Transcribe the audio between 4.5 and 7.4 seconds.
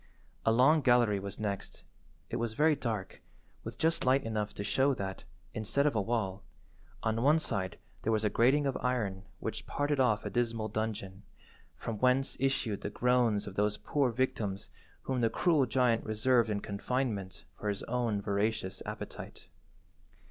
to show that, instead of a wall, on one